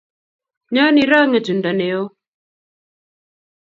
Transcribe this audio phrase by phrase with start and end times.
[0.73, 2.07] Nyon iroo ng'etundo ne oo.